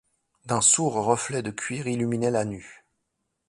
[0.47, 2.83] D'un sourd reflet de cuivre illuminait la nue